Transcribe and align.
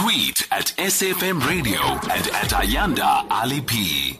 Tweet 0.00 0.48
at 0.50 0.72
SAFM 0.78 1.46
Radio 1.46 1.78
and 1.78 2.26
at 2.28 2.48
Ayanda 2.52 3.30
Ali 3.30 3.60
P. 3.60 4.18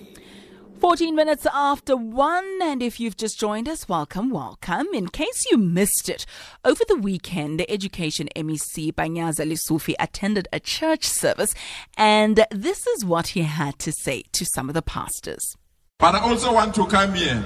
14 0.79 1.15
minutes 1.15 1.47
after 1.51 1.97
one, 1.97 2.59
and 2.63 2.83
if 2.83 3.01
you've 3.01 3.17
just 3.17 3.41
joined 3.41 3.67
us, 3.67 3.89
welcome, 3.89 4.29
welcome. 4.29 4.89
In 4.93 5.09
case 5.09 5.47
you 5.51 5.57
missed 5.57 6.11
it, 6.11 6.27
over 6.67 6.85
the 6.87 6.97
weekend, 6.97 7.59
the 7.59 7.71
Education 7.71 8.29
MEC 8.37 8.93
Panyaza 8.93 9.51
Lesufi 9.51 9.95
attended 9.99 10.49
a 10.53 10.61
church 10.61 11.07
service, 11.07 11.55
and 11.97 12.45
this 12.51 12.87
is 12.87 13.03
what 13.03 13.29
he 13.29 13.41
had 13.41 13.79
to 13.79 13.91
say 13.91 14.25
to 14.33 14.45
some 14.45 14.69
of 14.69 14.75
the 14.75 14.83
pastors. 14.83 15.57
But 15.99 16.15
I 16.15 16.21
also 16.21 16.53
want 16.53 16.75
to 16.75 16.85
come 16.89 17.15
here 17.15 17.43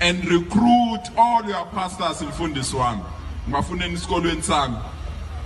and 0.00 0.24
recruit 0.24 1.02
all 1.18 1.44
your 1.44 1.66
pastors 1.66 2.22
in 2.22 2.28
Fundiswam. 2.28 3.04
Ngibafuna 3.46 3.84
esikolweni 3.92 4.42
sami. 4.42 4.78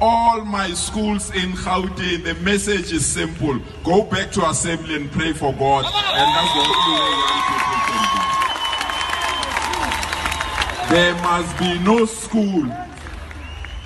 All 0.00 0.44
my 0.46 0.72
schools 0.72 1.30
in 1.34 1.52
Gauteng, 1.52 2.24
the 2.24 2.34
message 2.36 2.90
is 2.90 3.04
simple. 3.04 3.60
Go 3.84 4.02
back 4.02 4.32
to 4.32 4.48
assembly 4.48 4.96
and 4.96 5.12
pray 5.12 5.34
for 5.34 5.52
God. 5.52 5.84
And 5.84 5.94
that's 6.34 6.54
the 6.54 6.60
only 6.60 6.96
way 6.96 7.40
can. 7.48 7.70
There 10.90 11.14
must 11.22 11.58
be 11.58 11.78
no 11.80 12.06
school. 12.06 12.64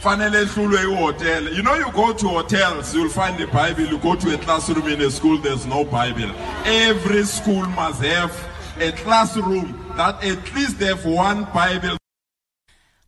Fanele 0.01 0.45
hlulwe 0.47 0.85
ihotel. 0.85 1.53
You 1.53 1.63
know 1.63 1.75
you 1.75 1.91
go 1.91 2.13
to 2.13 2.29
hotels, 2.29 2.95
you'll 2.95 3.09
find 3.09 3.37
the 3.37 3.47
Bible. 3.47 3.85
You 3.85 3.99
go 3.99 4.15
to 4.15 4.35
a 4.35 4.39
classroom 4.39 4.87
in 4.87 5.01
a 5.01 5.11
school, 5.11 5.39
there's 5.39 5.67
no 5.67 5.85
Bible. 5.85 6.31
Every 6.65 7.25
school 7.25 7.67
must 7.69 8.03
have 8.03 8.33
a 8.79 8.93
classroom 8.93 9.93
that 9.97 10.23
at 10.23 10.55
least 10.55 10.79
they 10.79 10.87
have 10.87 11.05
one 11.05 11.45
Bible. 11.53 11.97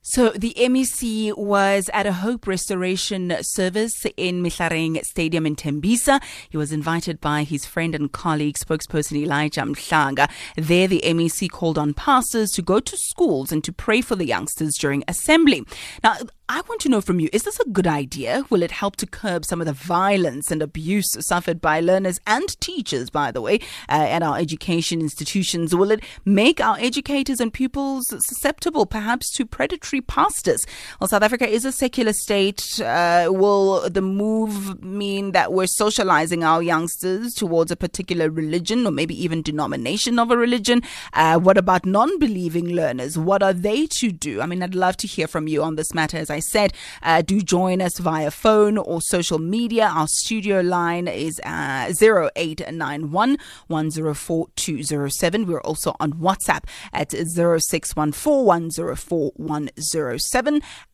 So 0.09 0.29
the 0.29 0.55
MEC 0.57 1.37
was 1.37 1.91
at 1.93 2.07
a 2.07 2.13
Hope 2.13 2.47
Restoration 2.47 3.37
service 3.41 4.07
in 4.17 4.41
Mehlareng 4.41 5.05
Stadium 5.05 5.47
in 5.47 5.57
Tembisa. 5.57 6.23
He 6.49 6.57
was 6.57 6.71
invited 6.71 7.21
by 7.21 7.43
his 7.43 7.67
friend 7.67 7.93
and 7.93 8.13
colleague, 8.13 8.55
spokesperson 8.55 9.17
Elijah 9.17 9.63
Mhlanga. 9.63 10.31
There, 10.57 10.87
the 10.87 11.03
MEC 11.05 11.51
called 11.51 11.77
on 11.77 11.93
pastors 11.93 12.53
to 12.53 12.63
go 12.63 12.79
to 12.79 12.97
schools 12.97 13.51
and 13.51 13.65
to 13.65 13.73
pray 13.73 14.01
for 14.01 14.15
the 14.15 14.25
youngsters 14.25 14.79
during 14.79 15.03
assembly. 15.09 15.65
Now, 16.05 16.15
I 16.49 16.61
want 16.69 16.81
to 16.83 16.89
know 16.89 17.01
from 17.01 17.19
you, 17.19 17.29
is 17.33 17.43
this 17.43 17.59
a 17.59 17.69
good 17.69 17.89
idea? 17.89 18.45
Will 18.51 18.63
it 18.63 18.71
help 18.71 18.95
to 18.97 19.07
curb 19.07 19.45
some 19.45 19.61
of 19.61 19.67
the 19.67 19.73
violence 19.73 20.53
and 20.53 20.63
abuse 20.63 21.17
suffered 21.19 21.61
by 21.61 21.81
learners 21.81 22.21
and 22.25 22.49
teachers, 22.61 23.11
by 23.11 23.33
the 23.33 23.41
way, 23.41 23.57
uh, 23.89 24.07
at 24.07 24.23
our 24.23 24.39
education 24.39 25.01
institutions? 25.01 25.75
Will 25.75 25.91
it 25.91 26.05
make 26.25 26.61
our 26.61 26.77
educators 26.79 27.41
and 27.41 27.53
pupils 27.53 28.07
susceptible 28.07 28.87
perhaps 28.87 29.33
to 29.33 29.45
predatory 29.45 30.01
pastors? 30.01 30.65
Well, 31.01 31.09
South 31.09 31.25
Africa 31.25 31.49
is 31.49 31.65
a 31.65 31.73
secular 31.73 32.13
state. 32.13 32.81
Uh, 32.81 33.27
will 33.33 33.91
the 33.91 34.03
move 34.03 34.81
mean 34.85 35.33
that 35.33 35.53
we're 35.53 35.67
socializing 35.67 36.45
our 36.45 36.63
youngsters 36.63 37.35
towards 37.35 37.73
a 37.73 37.77
particular 37.77 38.31
religion 38.31 38.87
or 38.87 38.93
maybe 38.93 39.21
even 39.21 39.43
denomination 39.43 40.21
of 40.21 40.31
a 40.31 40.37
religion? 40.37 40.83
Uh, 41.13 41.41
what 41.41 41.59
about 41.59 41.85
non 41.85 42.21
believing 42.21 42.69
learners? 42.69 43.19
What 43.19 43.43
are 43.43 43.53
they 43.53 43.89
to 43.89 44.13
do? 44.13 44.41
I 44.41 44.47
mean, 44.47 44.63
I'd 44.63 44.77
love 44.77 44.97
to 44.99 45.09
hear 45.09 45.27
from 45.27 45.49
you 45.49 45.65
on 45.65 45.75
this 45.75 45.93
matter 45.93 46.19
as 46.19 46.31
I 46.31 46.36
said, 46.41 46.73
uh, 47.03 47.23
do 47.23 47.41
join 47.41 47.81
us 47.81 47.99
via 47.99 48.31
phone 48.31 48.79
or 48.79 49.01
social 49.01 49.39
media. 49.39 49.87
Our 49.87 50.07
studio 50.09 50.61
line 50.61 51.09
is 51.09 51.41
uh, 51.45 51.93
0891 52.01 53.39
104 53.67 54.47
207. 54.57 55.47
We're 55.47 55.61
also 55.61 55.95
on 56.01 56.15
WhatsApp 56.15 56.65
at 56.93 57.13
0614 57.13 58.17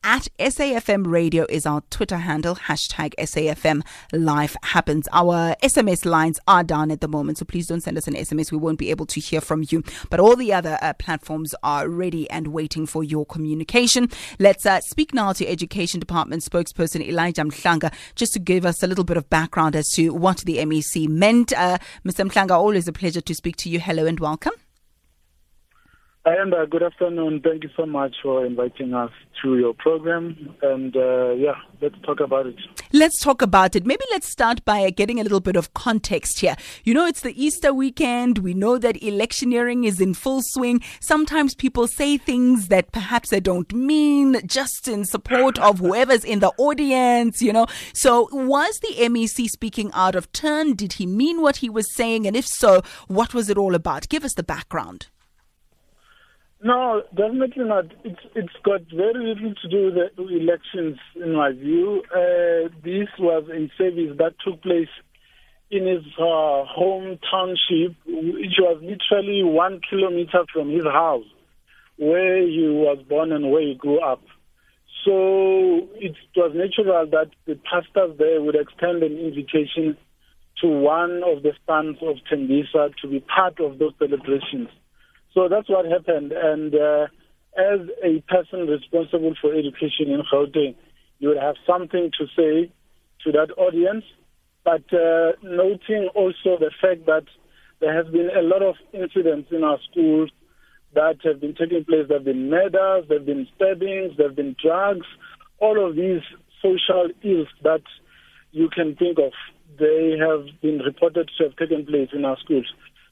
At 0.04 0.28
SAFM 0.38 1.06
Radio 1.06 1.46
is 1.48 1.66
our 1.66 1.82
Twitter 1.90 2.16
handle, 2.18 2.56
hashtag 2.56 3.14
SAFM 3.18 3.82
Life 4.12 4.56
Happens. 4.62 5.08
Our 5.12 5.54
SMS 5.62 6.04
lines 6.04 6.40
are 6.46 6.64
down 6.64 6.90
at 6.90 7.00
the 7.00 7.08
moment, 7.08 7.38
so 7.38 7.44
please 7.44 7.66
don't 7.66 7.80
send 7.82 7.96
us 7.98 8.06
an 8.08 8.14
SMS. 8.14 8.50
We 8.50 8.58
won't 8.58 8.78
be 8.78 8.90
able 8.90 9.06
to 9.06 9.20
hear 9.20 9.40
from 9.40 9.64
you. 9.70 9.82
But 10.10 10.20
all 10.20 10.36
the 10.36 10.52
other 10.52 10.78
uh, 10.82 10.94
platforms 10.94 11.54
are 11.62 11.88
ready 11.88 12.28
and 12.30 12.48
waiting 12.48 12.86
for 12.86 13.04
your 13.04 13.24
communication. 13.26 14.08
Let's 14.38 14.66
uh, 14.66 14.80
speak 14.80 15.14
now 15.14 15.31
to 15.34 15.46
Education 15.46 16.00
Department 16.00 16.42
spokesperson 16.42 17.06
Elijah 17.06 17.42
Mhlanga 17.42 17.92
just 18.14 18.32
to 18.32 18.38
give 18.38 18.64
us 18.64 18.82
a 18.82 18.86
little 18.86 19.04
bit 19.04 19.16
of 19.16 19.28
background 19.30 19.76
as 19.76 19.90
to 19.90 20.10
what 20.10 20.38
the 20.38 20.58
MEC 20.58 21.08
meant. 21.08 21.52
Uh, 21.52 21.78
Mr. 22.04 22.50
Always 22.50 22.88
a 22.88 22.92
pleasure 22.92 23.20
to 23.20 23.34
speak 23.34 23.56
to 23.56 23.68
you. 23.68 23.80
Hello 23.80 24.06
and 24.06 24.20
welcome. 24.20 24.52
And 26.24 26.54
good 26.70 26.84
afternoon. 26.84 27.40
Thank 27.40 27.64
you 27.64 27.70
so 27.76 27.84
much 27.84 28.14
for 28.22 28.46
inviting 28.46 28.94
us 28.94 29.10
to 29.42 29.58
your 29.58 29.74
program. 29.74 30.54
And 30.62 30.96
uh, 30.96 31.32
yeah, 31.32 31.56
let's 31.80 31.96
talk 32.06 32.20
about 32.20 32.46
it. 32.46 32.54
Let's 32.92 33.18
talk 33.18 33.42
about 33.42 33.74
it. 33.74 33.84
Maybe 33.84 34.04
let's 34.12 34.28
start 34.28 34.64
by 34.64 34.88
getting 34.90 35.18
a 35.18 35.24
little 35.24 35.40
bit 35.40 35.56
of 35.56 35.74
context 35.74 36.38
here. 36.38 36.54
You 36.84 36.94
know, 36.94 37.06
it's 37.06 37.22
the 37.22 37.34
Easter 37.44 37.74
weekend. 37.74 38.38
We 38.38 38.54
know 38.54 38.78
that 38.78 39.02
electioneering 39.02 39.82
is 39.82 40.00
in 40.00 40.14
full 40.14 40.42
swing. 40.44 40.80
Sometimes 41.00 41.56
people 41.56 41.88
say 41.88 42.18
things 42.18 42.68
that 42.68 42.92
perhaps 42.92 43.30
they 43.30 43.40
don't 43.40 43.74
mean 43.74 44.46
just 44.46 44.86
in 44.86 45.04
support 45.04 45.58
of 45.58 45.80
whoever's 45.80 46.24
in 46.24 46.38
the 46.38 46.52
audience, 46.56 47.42
you 47.42 47.52
know. 47.52 47.66
So, 47.94 48.28
was 48.30 48.78
the 48.78 48.94
MEC 49.08 49.48
speaking 49.48 49.90
out 49.92 50.14
of 50.14 50.30
turn? 50.30 50.74
Did 50.74 50.92
he 50.94 51.06
mean 51.06 51.42
what 51.42 51.56
he 51.56 51.68
was 51.68 51.92
saying? 51.92 52.28
And 52.28 52.36
if 52.36 52.46
so, 52.46 52.82
what 53.08 53.34
was 53.34 53.50
it 53.50 53.58
all 53.58 53.74
about? 53.74 54.08
Give 54.08 54.24
us 54.24 54.34
the 54.34 54.44
background. 54.44 55.08
No, 56.64 57.02
definitely 57.16 57.64
not. 57.64 57.86
It's 58.04 58.20
it's 58.36 58.54
got 58.64 58.82
very 58.94 59.34
little 59.34 59.52
to 59.52 59.68
do 59.68 59.86
with 59.86 59.94
the 60.16 60.36
elections, 60.36 60.96
in 61.16 61.34
my 61.34 61.50
view. 61.50 62.04
Uh, 62.08 62.68
this 62.84 63.08
was 63.18 63.48
a 63.50 63.68
service 63.76 64.16
that 64.18 64.34
took 64.44 64.62
place 64.62 64.92
in 65.72 65.88
his 65.88 66.04
uh, 66.20 66.62
home 66.64 67.18
township, 67.28 67.96
which 68.06 68.60
was 68.60 68.80
literally 68.80 69.42
one 69.42 69.80
kilometer 69.90 70.44
from 70.52 70.70
his 70.70 70.84
house, 70.84 71.24
where 71.96 72.46
he 72.46 72.68
was 72.68 72.98
born 73.08 73.32
and 73.32 73.50
where 73.50 73.62
he 73.62 73.74
grew 73.74 73.98
up. 73.98 74.22
So 75.04 75.88
it 75.96 76.14
was 76.36 76.52
natural 76.54 77.06
that 77.10 77.30
the 77.44 77.58
pastors 77.68 78.16
there 78.18 78.40
would 78.40 78.54
extend 78.54 79.02
an 79.02 79.18
invitation 79.18 79.96
to 80.60 80.68
one 80.68 81.22
of 81.26 81.42
the 81.42 81.54
sons 81.66 81.96
of 82.02 82.18
Tembisa 82.30 82.94
to 83.02 83.08
be 83.08 83.18
part 83.18 83.58
of 83.58 83.80
those 83.80 83.94
celebrations. 83.98 84.68
So 85.34 85.48
that's 85.48 85.68
what 85.68 85.86
happened. 85.86 86.32
And 86.32 86.74
uh, 86.74 87.06
as 87.56 87.80
a 88.02 88.20
person 88.28 88.66
responsible 88.66 89.34
for 89.40 89.52
education 89.52 90.10
in 90.10 90.22
Gauteng, 90.32 90.74
you 91.18 91.28
would 91.28 91.38
have 91.38 91.56
something 91.66 92.10
to 92.18 92.26
say 92.36 92.72
to 93.24 93.32
that 93.32 93.56
audience. 93.56 94.04
But 94.64 94.84
uh, 94.92 95.32
noting 95.42 96.08
also 96.14 96.58
the 96.58 96.70
fact 96.80 97.06
that 97.06 97.24
there 97.80 97.94
has 97.94 98.10
been 98.12 98.30
a 98.36 98.42
lot 98.42 98.62
of 98.62 98.76
incidents 98.92 99.48
in 99.50 99.64
our 99.64 99.78
schools 99.90 100.30
that 100.94 101.16
have 101.24 101.40
been 101.40 101.54
taking 101.54 101.84
place. 101.84 102.06
There 102.08 102.18
have 102.18 102.24
been 102.24 102.48
murders, 102.48 103.06
there 103.08 103.18
have 103.18 103.26
been 103.26 103.48
stabbings, 103.56 104.16
there 104.16 104.28
have 104.28 104.36
been 104.36 104.54
drugs, 104.62 105.06
all 105.58 105.84
of 105.84 105.96
these 105.96 106.22
social 106.60 107.08
ills 107.22 107.48
that 107.64 107.82
you 108.52 108.68
can 108.68 108.94
think 108.94 109.18
of. 109.18 109.32
They 109.78 110.16
have 110.20 110.46
been 110.60 110.78
reported 110.78 111.30
to 111.38 111.44
have 111.44 111.56
taken 111.56 111.86
place 111.86 112.10
in 112.12 112.24
our 112.24 112.36
schools. 112.38 112.66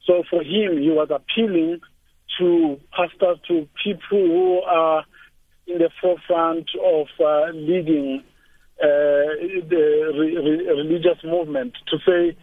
So 0.06 0.22
for 0.31 0.42
him, 0.42 0.78
he 0.78 0.91
was 0.91 1.08
appealing 1.10 1.81
to 2.38 2.78
pastors, 2.96 3.38
to 3.48 3.68
people 3.82 4.18
who 4.18 4.60
are 4.62 5.04
in 5.66 5.78
the 5.78 5.91
forefront 6.00 6.68
of 6.84 7.06
uh, 7.20 7.50
leading 7.54 8.22
uh, 8.82 9.36
the 9.68 10.12
re- 10.18 10.36
re- 10.36 10.69
religious 10.69 11.22
movement 11.24 11.74
to 11.88 11.98
say, 11.98 12.36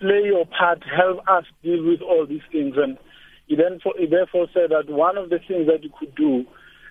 play 0.00 0.22
your 0.24 0.46
part, 0.46 0.82
help 0.84 1.18
us 1.28 1.44
deal 1.62 1.84
with 1.84 2.00
all 2.00 2.26
these 2.26 2.42
things. 2.50 2.74
And 2.76 2.98
he, 3.46 3.56
then 3.56 3.78
for, 3.82 3.92
he 3.98 4.06
therefore 4.06 4.46
said 4.52 4.70
that 4.70 4.92
one 4.92 5.16
of 5.16 5.30
the 5.30 5.38
things 5.46 5.66
that 5.66 5.84
you 5.84 5.90
could 5.98 6.14
do 6.14 6.44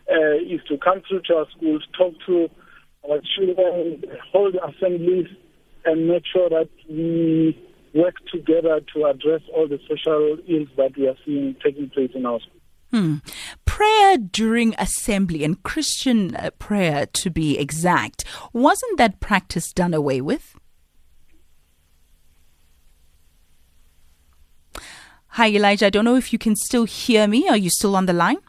uh, 0.10 0.36
is 0.38 0.62
to 0.68 0.78
come 0.78 1.02
through 1.08 1.22
to 1.28 1.36
our 1.36 1.46
schools, 1.56 1.84
talk 1.98 2.14
to 2.28 2.48
our 3.10 3.20
children, 3.36 4.04
hold 4.32 4.56
assemblies, 4.56 5.28
and 5.86 6.08
make 6.08 6.24
sure 6.32 6.50
that 6.50 6.70
we 6.90 7.58
work 7.94 8.16
together 8.32 8.82
to 8.94 9.06
address 9.06 9.42
all 9.54 9.68
the 9.68 9.80
social 9.88 10.38
ills 10.48 10.70
that 10.78 10.98
we 10.98 11.08
are 11.08 11.16
seeing 11.26 11.56
taking 11.64 11.90
place 11.90 12.12
in 12.14 12.26
our. 12.26 12.40
Hmm. 12.92 13.18
Prayer 13.66 14.18
during 14.18 14.76
assembly 14.78 15.44
and 15.44 15.62
Christian 15.64 16.36
uh, 16.36 16.50
prayer, 16.60 17.06
to 17.06 17.30
be 17.30 17.58
exact, 17.58 18.26
wasn't 18.52 18.98
that 18.98 19.22
practice 19.22 19.72
done 19.72 19.94
away 19.94 20.20
with? 20.20 20.56
Hi, 25.36 25.48
Elijah. 25.48 25.86
I 25.86 25.90
don't 25.90 26.04
know 26.04 26.18
if 26.18 26.34
you 26.34 26.40
can 26.40 26.58
still 26.58 26.84
hear 26.84 27.26
me. 27.26 27.48
Are 27.48 27.56
you 27.56 27.70
still 27.70 27.96
on 27.96 28.06
the 28.06 28.14
line? 28.14 28.40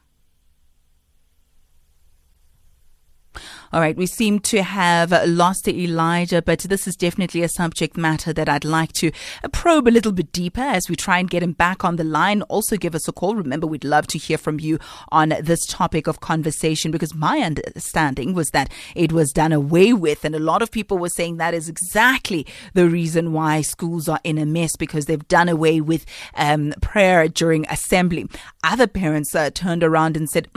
All 3.72 3.80
right, 3.80 3.96
we 3.96 4.04
seem 4.04 4.38
to 4.40 4.62
have 4.62 5.12
lost 5.26 5.66
Elijah, 5.66 6.42
but 6.42 6.58
this 6.58 6.86
is 6.86 6.94
definitely 6.94 7.42
a 7.42 7.48
subject 7.48 7.96
matter 7.96 8.30
that 8.30 8.46
I'd 8.46 8.66
like 8.66 8.92
to 8.94 9.10
probe 9.50 9.88
a 9.88 9.90
little 9.90 10.12
bit 10.12 10.30
deeper 10.30 10.60
as 10.60 10.90
we 10.90 10.94
try 10.94 11.18
and 11.18 11.30
get 11.30 11.42
him 11.42 11.52
back 11.52 11.82
on 11.82 11.96
the 11.96 12.04
line. 12.04 12.42
Also, 12.42 12.76
give 12.76 12.94
us 12.94 13.08
a 13.08 13.12
call. 13.12 13.34
Remember, 13.34 13.66
we'd 13.66 13.82
love 13.82 14.06
to 14.08 14.18
hear 14.18 14.36
from 14.36 14.60
you 14.60 14.78
on 15.10 15.32
this 15.40 15.64
topic 15.64 16.06
of 16.06 16.20
conversation 16.20 16.90
because 16.90 17.14
my 17.14 17.38
understanding 17.38 18.34
was 18.34 18.50
that 18.50 18.70
it 18.94 19.10
was 19.10 19.32
done 19.32 19.52
away 19.52 19.94
with, 19.94 20.22
and 20.26 20.34
a 20.34 20.38
lot 20.38 20.60
of 20.60 20.70
people 20.70 20.98
were 20.98 21.08
saying 21.08 21.38
that 21.38 21.54
is 21.54 21.70
exactly 21.70 22.46
the 22.74 22.90
reason 22.90 23.32
why 23.32 23.62
schools 23.62 24.06
are 24.06 24.20
in 24.22 24.36
a 24.36 24.44
mess 24.44 24.76
because 24.76 25.06
they've 25.06 25.26
done 25.28 25.48
away 25.48 25.80
with 25.80 26.04
um, 26.34 26.74
prayer 26.82 27.26
during 27.26 27.66
assembly. 27.70 28.28
Other 28.62 28.86
parents 28.86 29.34
uh, 29.34 29.48
turned 29.48 29.82
around 29.82 30.14
and 30.18 30.28
said, 30.28 30.48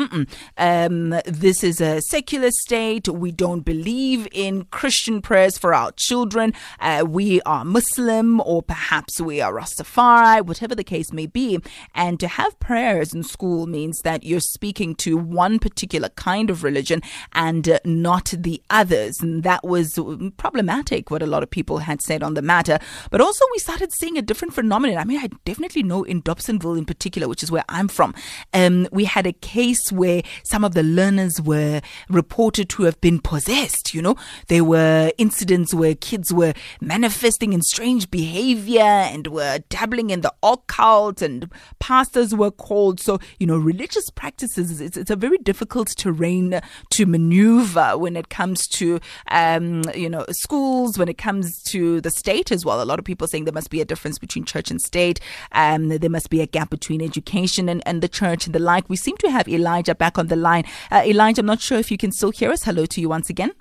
um, 0.58 1.12
This 1.26 1.64
is 1.64 1.80
a 1.80 2.02
secular 2.02 2.52
state. 2.52 3.05
We 3.08 3.32
don't 3.32 3.62
believe 3.62 4.28
in 4.32 4.66
Christian 4.66 5.22
prayers 5.22 5.58
for 5.58 5.74
our 5.74 5.92
children. 5.94 6.54
Uh, 6.80 7.06
we 7.08 7.42
are 7.42 7.66
Muslim, 7.66 8.42
or 8.42 8.62
perhaps 8.62 9.20
we 9.22 9.42
are 9.42 9.54
Rastafari, 9.54 10.46
whatever 10.46 10.76
the 10.76 10.84
case 10.84 11.12
may 11.12 11.26
be. 11.26 11.60
And 11.94 12.20
to 12.20 12.28
have 12.28 12.60
prayers 12.60 13.14
in 13.14 13.24
school 13.24 13.68
means 13.68 14.02
that 14.02 14.24
you're 14.24 14.40
speaking 14.40 14.96
to 14.96 15.18
one 15.18 15.60
particular 15.60 16.10
kind 16.10 16.50
of 16.50 16.64
religion 16.64 17.02
and 17.34 17.68
uh, 17.68 17.80
not 17.86 18.34
the 18.38 18.62
others. 18.70 19.22
And 19.22 19.44
that 19.44 19.64
was 19.64 20.00
problematic, 20.38 21.12
what 21.12 21.22
a 21.22 21.28
lot 21.28 21.44
of 21.44 21.50
people 21.50 21.80
had 21.80 22.02
said 22.02 22.24
on 22.24 22.34
the 22.34 22.42
matter. 22.42 22.80
But 23.12 23.22
also, 23.22 23.44
we 23.52 23.60
started 23.60 23.94
seeing 23.94 24.18
a 24.18 24.22
different 24.22 24.54
phenomenon. 24.54 24.98
I 24.98 25.04
mean, 25.04 25.20
I 25.20 25.30
definitely 25.46 25.84
know 25.84 26.04
in 26.04 26.22
Dobsonville 26.22 26.78
in 26.78 26.86
particular, 26.86 27.28
which 27.28 27.44
is 27.44 27.52
where 27.52 27.66
I'm 27.70 27.88
from, 27.88 28.14
um, 28.54 28.88
we 28.92 29.06
had 29.06 29.28
a 29.28 29.34
case 29.34 29.92
where 29.92 30.22
some 30.44 30.64
of 30.64 30.74
the 30.74 30.84
learners 30.84 31.42
were 31.42 31.82
reported 32.10 32.70
to 32.70 32.84
have 32.84 32.95
been 33.02 33.20
possessed. 33.20 33.94
You 33.94 34.02
know, 34.02 34.16
there 34.48 34.64
were 34.64 35.12
incidents 35.18 35.74
where 35.74 35.96
kids 35.96 36.34
were 36.34 36.54
manifesting 36.82 37.54
in 37.54 37.62
strange 37.62 38.10
behavior 38.12 38.82
and 38.82 39.28
were 39.28 39.60
dabbling 39.70 40.10
in 40.10 40.22
the 40.22 40.34
occult, 40.44 41.22
and 41.22 41.50
pastors 41.80 42.34
were 42.34 42.52
called. 42.52 43.00
So, 43.00 43.20
you 43.40 43.48
know, 43.48 43.58
religious 43.58 44.10
practices, 44.10 44.82
it's, 44.82 44.98
it's 44.98 45.12
a 45.12 45.16
very 45.16 45.38
difficult 45.38 45.90
terrain 45.90 46.62
to 46.92 47.06
maneuver 47.06 47.98
when 47.98 48.16
it 48.16 48.30
comes 48.30 48.68
to, 48.68 49.00
um, 49.30 49.84
you 49.96 50.10
know, 50.10 50.26
schools, 50.32 50.98
when 50.98 51.10
it 51.10 51.18
comes 51.18 51.62
to 51.64 52.02
the 52.02 52.12
state 52.12 52.52
as 52.52 52.66
well. 52.66 52.82
A 52.82 52.86
lot 52.86 53.00
of 53.00 53.06
people 53.06 53.28
saying 53.28 53.46
there 53.46 53.54
must 53.54 53.70
be 53.70 53.82
a 53.82 53.86
difference 53.86 54.18
between 54.20 54.46
church 54.46 54.72
and 54.72 54.82
state. 54.82 55.20
Um, 55.52 55.90
there 55.90 56.10
must 56.10 56.30
be 56.30 56.42
a 56.42 56.48
gap 56.48 56.70
between 56.70 57.02
education 57.02 57.70
and, 57.70 57.82
and 57.86 58.02
the 58.02 58.08
church 58.08 58.46
and 58.46 58.56
the 58.56 58.60
like. 58.60 58.90
We 58.90 58.96
seem 58.96 59.18
to 59.18 59.32
have 59.32 59.48
Elijah 59.48 59.96
back 59.96 60.18
on 60.18 60.28
the 60.28 60.36
line. 60.36 60.66
Uh, 60.92 61.04
Elijah, 61.06 61.42
I'm 61.42 61.46
not 61.46 61.62
sure 61.62 61.78
if 61.78 61.92
you 61.92 61.98
can 61.98 62.12
still 62.12 62.32
hear 62.32 62.52
us. 62.52 62.64
Hello 62.64 62.85
to 62.88 63.02
you 63.02 63.10
once 63.10 63.30
again. 63.30 63.52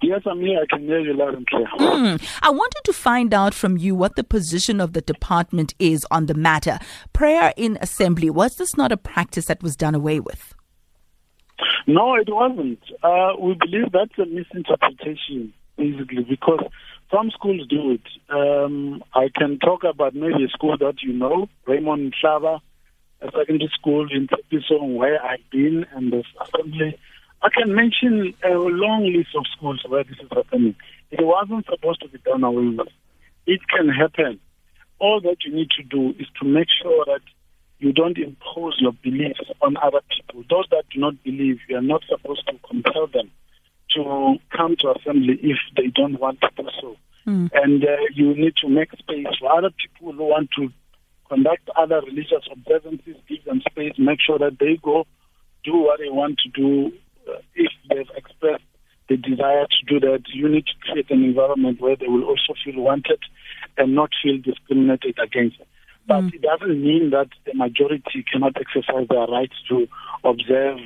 Yes, 0.00 0.22
I'm 0.26 0.40
here. 0.40 0.60
I 0.62 0.66
can 0.66 0.86
hear 0.86 1.00
you 1.00 1.12
loud 1.12 1.34
and 1.34 1.46
clear. 1.46 1.66
Mm. 1.78 2.22
I 2.42 2.50
wanted 2.50 2.80
to 2.84 2.92
find 2.92 3.34
out 3.34 3.52
from 3.52 3.76
you 3.76 3.94
what 3.94 4.16
the 4.16 4.24
position 4.24 4.80
of 4.80 4.92
the 4.92 5.00
department 5.00 5.74
is 5.78 6.06
on 6.10 6.26
the 6.26 6.34
matter. 6.34 6.78
Prayer 7.12 7.52
in 7.56 7.78
assembly, 7.80 8.30
was 8.30 8.56
this 8.56 8.76
not 8.76 8.92
a 8.92 8.96
practice 8.96 9.46
that 9.46 9.62
was 9.62 9.76
done 9.76 9.94
away 9.94 10.20
with? 10.20 10.54
No, 11.86 12.14
it 12.14 12.28
wasn't. 12.28 12.80
Uh, 13.02 13.32
we 13.40 13.54
believe 13.54 13.90
that's 13.92 14.16
a 14.18 14.26
misinterpretation, 14.26 15.52
basically, 15.76 16.22
because 16.22 16.60
some 17.10 17.30
schools 17.30 17.66
do 17.68 17.92
it. 17.92 18.02
Um, 18.28 19.02
I 19.14 19.28
can 19.34 19.58
talk 19.58 19.82
about 19.84 20.14
maybe 20.14 20.44
a 20.44 20.48
school 20.48 20.76
that 20.78 21.02
you 21.02 21.12
know, 21.12 21.48
Raymond 21.66 22.14
Mhlaba, 22.22 22.60
a 23.20 23.26
secondary 23.36 23.70
school 23.74 24.06
in 24.12 24.28
Tepisong, 24.28 24.94
where 24.94 25.20
I've 25.24 25.50
been, 25.50 25.86
and 25.94 26.12
the 26.12 26.22
assembly. 26.40 26.98
I 27.42 27.48
can 27.50 27.74
mention 27.74 28.34
a 28.44 28.50
long 28.50 29.12
list 29.12 29.30
of 29.36 29.44
schools 29.56 29.84
where 29.86 30.04
this 30.04 30.18
is 30.20 30.28
happening. 30.30 30.74
It 31.10 31.24
wasn't 31.24 31.66
supposed 31.66 32.00
to 32.02 32.08
be 32.08 32.18
done 32.18 32.44
away 32.44 32.68
with. 32.76 32.88
It 33.46 33.60
can 33.68 33.88
happen. 33.88 34.40
All 34.98 35.20
that 35.20 35.44
you 35.44 35.54
need 35.54 35.70
to 35.70 35.82
do 35.84 36.10
is 36.18 36.26
to 36.40 36.46
make 36.46 36.68
sure 36.82 37.04
that 37.06 37.20
you 37.78 37.92
don't 37.92 38.18
impose 38.18 38.76
your 38.80 38.92
beliefs 38.92 39.40
on 39.62 39.76
other 39.76 40.00
people. 40.10 40.42
Those 40.50 40.66
that 40.70 40.84
do 40.92 41.00
not 41.00 41.22
believe, 41.22 41.58
you 41.68 41.76
are 41.76 41.82
not 41.82 42.02
supposed 42.08 42.46
to 42.48 42.58
compel 42.68 43.06
them 43.06 43.30
to 43.94 44.36
come 44.54 44.76
to 44.80 44.94
assembly 44.96 45.38
if 45.42 45.58
they 45.76 45.86
don't 45.88 46.20
want 46.20 46.40
to 46.40 46.50
do 46.56 46.68
so. 46.80 46.96
Mm. 47.26 47.50
And 47.54 47.84
uh, 47.84 47.96
you 48.14 48.34
need 48.34 48.54
to 48.62 48.68
make 48.68 48.90
space 48.92 49.26
for 49.38 49.52
other 49.52 49.70
people 49.70 50.12
who 50.12 50.24
want 50.24 50.50
to 50.56 50.70
conduct 51.28 51.68
other 51.76 52.00
religious 52.00 52.46
observances, 52.50 53.16
give 53.28 53.44
them 53.44 53.60
space, 53.70 53.94
make 53.98 54.18
sure 54.20 54.38
that 54.38 54.58
they 54.58 54.78
go 54.82 55.06
do 55.64 55.76
what 55.76 56.00
they 56.00 56.08
want 56.08 56.38
to 56.38 56.48
do. 56.50 56.92
Uh, 57.28 57.38
if 57.54 57.70
they've 57.90 58.10
expressed 58.16 58.64
the 59.08 59.16
desire 59.16 59.66
to 59.66 59.86
do 59.86 60.00
that, 60.00 60.22
you 60.32 60.48
need 60.48 60.66
to 60.66 60.72
create 60.80 61.10
an 61.10 61.24
environment 61.24 61.80
where 61.80 61.96
they 61.96 62.06
will 62.06 62.24
also 62.24 62.54
feel 62.64 62.80
wanted 62.82 63.20
and 63.76 63.94
not 63.94 64.10
feel 64.22 64.38
discriminated 64.38 65.18
against. 65.22 65.58
But 66.06 66.22
mm. 66.22 66.34
it 66.34 66.42
doesn't 66.42 66.82
mean 66.82 67.10
that 67.10 67.28
the 67.46 67.54
majority 67.54 68.24
cannot 68.30 68.56
exercise 68.56 69.08
their 69.08 69.26
rights 69.26 69.54
to 69.68 69.86
observe 70.24 70.78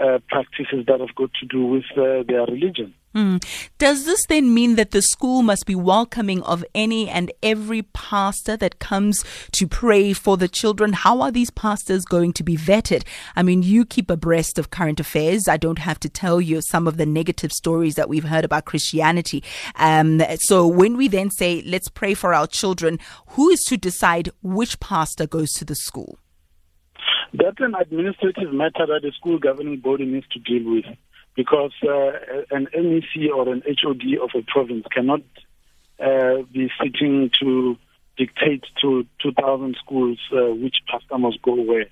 uh, 0.00 0.18
practices 0.28 0.86
that 0.86 1.00
have 1.00 1.14
got 1.14 1.30
to 1.34 1.46
do 1.46 1.66
with 1.66 1.84
uh, 1.96 2.22
their 2.26 2.46
religion. 2.46 2.94
Mm. 3.14 3.44
Does 3.76 4.06
this 4.06 4.24
then 4.26 4.54
mean 4.54 4.76
that 4.76 4.92
the 4.92 5.02
school 5.02 5.42
must 5.42 5.66
be 5.66 5.74
welcoming 5.74 6.42
of 6.44 6.64
any 6.74 7.10
and 7.10 7.30
every 7.42 7.82
pastor 7.82 8.56
that 8.56 8.78
comes 8.78 9.22
to 9.52 9.66
pray 9.68 10.14
for 10.14 10.38
the 10.38 10.48
children? 10.48 10.94
How 10.94 11.20
are 11.20 11.30
these 11.30 11.50
pastors 11.50 12.06
going 12.06 12.32
to 12.34 12.42
be 12.42 12.56
vetted? 12.56 13.04
I 13.36 13.42
mean, 13.42 13.62
you 13.62 13.84
keep 13.84 14.08
abreast 14.10 14.58
of 14.58 14.70
current 14.70 14.98
affairs. 14.98 15.46
I 15.46 15.58
don't 15.58 15.80
have 15.80 16.00
to 16.00 16.08
tell 16.08 16.40
you 16.40 16.62
some 16.62 16.88
of 16.88 16.96
the 16.96 17.06
negative 17.06 17.52
stories 17.52 17.96
that 17.96 18.08
we've 18.08 18.24
heard 18.24 18.46
about 18.46 18.64
Christianity. 18.64 19.44
Um, 19.76 20.22
so 20.36 20.66
when 20.66 20.96
we 20.96 21.08
then 21.08 21.30
say, 21.30 21.62
let's 21.66 21.90
pray 21.90 22.14
for 22.14 22.32
our 22.32 22.46
children, 22.46 22.98
who 23.28 23.50
is 23.50 23.60
to 23.64 23.76
decide 23.76 24.30
which 24.42 24.80
pastor 24.80 25.26
goes 25.26 25.52
to 25.54 25.66
the 25.66 25.74
school? 25.74 26.18
That's 27.34 27.60
an 27.60 27.74
administrative 27.74 28.52
matter 28.52 28.86
that 28.86 29.00
the 29.02 29.12
school 29.16 29.38
governing 29.38 29.80
body 29.80 30.04
needs 30.04 30.26
to 30.32 30.38
deal 30.38 30.70
with 30.70 30.84
because 31.34 31.72
uh, 31.82 32.12
an 32.50 32.68
MEC 32.76 33.30
or 33.34 33.48
an 33.48 33.62
HOD 33.66 34.02
of 34.22 34.30
a 34.34 34.42
province 34.42 34.84
cannot 34.92 35.22
uh, 35.98 36.42
be 36.52 36.70
sitting 36.82 37.30
to 37.40 37.76
dictate 38.18 38.64
to 38.82 39.06
2,000 39.22 39.76
schools 39.82 40.18
uh, 40.32 40.52
which 40.54 40.76
pastor 40.90 41.16
must 41.16 41.40
go 41.40 41.54
where. 41.54 41.86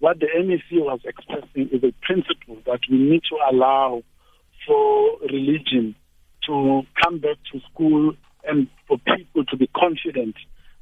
What 0.00 0.20
the 0.20 0.26
MEC 0.26 0.82
was 0.82 1.00
expressing 1.04 1.70
is 1.72 1.82
a 1.82 1.94
principle 2.02 2.58
that 2.66 2.80
we 2.90 2.98
need 2.98 3.22
to 3.30 3.38
allow 3.50 4.02
for 4.66 5.18
religion 5.20 5.94
to 6.46 6.82
come 7.02 7.18
back 7.18 7.36
to 7.52 7.60
school 7.72 8.12
and 8.44 8.68
for 8.86 8.98
people 8.98 9.44
to 9.46 9.56
be 9.56 9.68
confident 9.68 10.34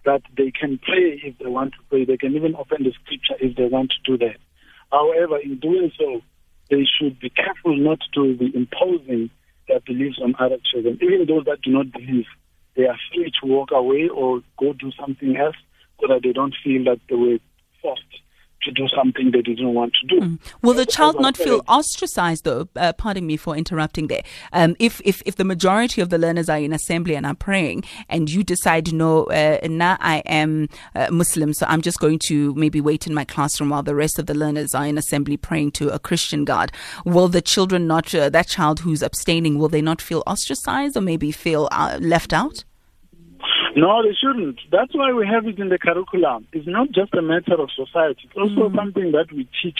that 0.04 0.22
they 0.36 0.50
can 0.50 0.78
pray 0.78 1.20
if 1.22 1.38
they 1.38 1.46
want 1.46 1.72
to 1.72 1.78
pray. 1.88 2.04
They 2.04 2.16
can 2.16 2.34
even 2.34 2.54
open 2.54 2.84
the 2.84 2.92
scripture 2.92 3.36
if 3.40 3.56
they 3.56 3.66
want 3.66 3.92
to 3.92 4.10
do 4.10 4.18
that. 4.18 4.36
However, 4.90 5.38
in 5.38 5.58
doing 5.58 5.92
so, 5.98 6.22
they 6.70 6.84
should 6.84 7.18
be 7.20 7.30
careful 7.30 7.76
not 7.76 7.98
to 8.14 8.36
be 8.36 8.50
imposing 8.54 9.30
their 9.68 9.80
beliefs 9.80 10.18
on 10.22 10.34
other 10.38 10.58
children. 10.70 10.98
Even 11.02 11.26
those 11.26 11.44
that 11.44 11.62
do 11.62 11.70
not 11.70 11.92
believe, 11.92 12.26
they 12.76 12.86
are 12.86 12.98
free 13.12 13.30
to 13.40 13.46
walk 13.46 13.70
away 13.72 14.08
or 14.08 14.40
go 14.58 14.72
do 14.72 14.90
something 14.98 15.36
else 15.36 15.56
so 16.00 16.06
that 16.08 16.22
they 16.22 16.32
don't 16.32 16.54
feel 16.64 16.84
that 16.84 17.00
they 17.08 17.16
were 17.16 17.38
forced 17.82 18.02
to 18.62 18.70
do 18.70 18.86
something 18.88 19.30
they 19.30 19.42
didn't 19.42 19.74
want 19.74 19.92
to 20.00 20.06
do. 20.06 20.20
Mm. 20.20 20.38
Will 20.62 20.74
the 20.74 20.86
child 20.86 21.20
not 21.20 21.36
feel 21.36 21.62
ostracized, 21.68 22.44
though? 22.44 22.68
Uh, 22.76 22.92
pardon 22.92 23.26
me 23.26 23.36
for 23.36 23.56
interrupting 23.56 24.08
there. 24.08 24.22
Um, 24.52 24.76
if, 24.78 25.00
if 25.04 25.22
if 25.26 25.36
the 25.36 25.44
majority 25.44 26.00
of 26.00 26.10
the 26.10 26.18
learners 26.18 26.48
are 26.48 26.58
in 26.58 26.72
assembly 26.72 27.14
and 27.14 27.24
are 27.26 27.34
praying, 27.34 27.84
and 28.08 28.30
you 28.30 28.42
decide, 28.44 28.92
no, 28.92 29.24
uh, 29.24 29.58
now 29.64 29.96
I 30.00 30.18
am 30.26 30.68
uh, 30.94 31.08
Muslim, 31.10 31.52
so 31.54 31.66
I'm 31.68 31.82
just 31.82 32.00
going 32.00 32.18
to 32.20 32.54
maybe 32.54 32.80
wait 32.80 33.06
in 33.06 33.14
my 33.14 33.24
classroom 33.24 33.70
while 33.70 33.82
the 33.82 33.94
rest 33.94 34.18
of 34.18 34.26
the 34.26 34.34
learners 34.34 34.74
are 34.74 34.86
in 34.86 34.98
assembly 34.98 35.36
praying 35.36 35.72
to 35.72 35.88
a 35.90 35.98
Christian 35.98 36.44
God. 36.44 36.72
Will 37.04 37.28
the 37.28 37.42
children 37.42 37.86
not, 37.86 38.14
uh, 38.14 38.28
that 38.30 38.48
child 38.48 38.80
who's 38.80 39.02
abstaining, 39.02 39.58
will 39.58 39.68
they 39.68 39.82
not 39.82 40.00
feel 40.02 40.22
ostracized 40.26 40.96
or 40.96 41.00
maybe 41.00 41.32
feel 41.32 41.68
uh, 41.72 41.98
left 42.00 42.32
out? 42.32 42.64
No, 43.76 44.02
they 44.02 44.14
shouldn't. 44.14 44.60
That's 44.70 44.94
why 44.94 45.12
we 45.12 45.26
have 45.26 45.46
it 45.46 45.58
in 45.58 45.68
the 45.68 45.78
curriculum. 45.78 46.46
It's 46.52 46.66
not 46.66 46.90
just 46.90 47.14
a 47.14 47.22
matter 47.22 47.54
of 47.54 47.70
society. 47.70 48.22
It's 48.24 48.36
also 48.36 48.68
mm. 48.68 48.76
something 48.76 49.12
that 49.12 49.32
we 49.32 49.48
teach 49.62 49.78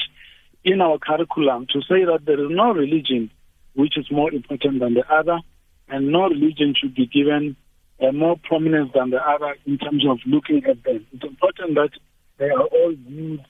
in 0.64 0.80
our 0.80 0.98
curriculum 0.98 1.66
to 1.72 1.80
say 1.82 2.04
that 2.04 2.20
there 2.24 2.40
is 2.40 2.50
no 2.50 2.72
religion 2.72 3.30
which 3.74 3.96
is 3.96 4.10
more 4.10 4.32
important 4.32 4.80
than 4.80 4.94
the 4.94 5.04
other, 5.12 5.38
and 5.88 6.12
no 6.12 6.28
religion 6.28 6.74
should 6.78 6.94
be 6.94 7.06
given 7.06 7.56
uh, 8.00 8.12
more 8.12 8.36
prominence 8.42 8.90
than 8.94 9.10
the 9.10 9.18
other 9.18 9.56
in 9.66 9.78
terms 9.78 10.04
of 10.08 10.18
looking 10.26 10.62
at 10.68 10.82
them. 10.84 11.06
It's 11.12 11.24
important 11.24 11.74
that 11.74 11.90
they 12.38 12.50
are 12.50 12.62
all 12.62 12.94
viewed 13.06 13.40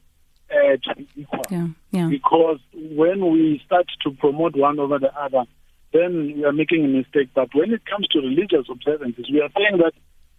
uh, 0.50 0.76
to 0.84 0.96
be 0.96 1.08
equal. 1.16 1.46
Yeah, 1.50 1.68
yeah. 1.90 2.08
Because 2.08 2.58
when 2.74 3.30
we 3.32 3.62
start 3.64 3.86
to 4.04 4.10
promote 4.12 4.56
one 4.56 4.78
over 4.78 4.98
the 4.98 5.14
other, 5.18 5.44
then 5.92 6.34
we 6.36 6.44
are 6.44 6.52
making 6.52 6.84
a 6.84 6.88
mistake. 6.88 7.30
But 7.34 7.48
when 7.54 7.72
it 7.72 7.84
comes 7.86 8.06
to 8.08 8.18
religious 8.20 8.66
observances, 8.70 9.26
we 9.32 9.40
are 9.40 9.50
saying 9.56 9.78
that 9.78 9.92